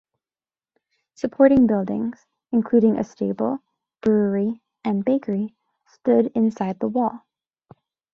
[1.13, 3.59] Supporting buildings including a stable,
[4.01, 7.27] brewery and bakery stood inside the wall.